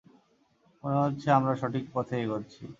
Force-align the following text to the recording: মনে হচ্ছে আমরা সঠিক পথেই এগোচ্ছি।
মনে 0.83 0.97
হচ্ছে 1.03 1.27
আমরা 1.37 1.53
সঠিক 1.61 1.85
পথেই 1.93 2.23
এগোচ্ছি। 2.25 2.63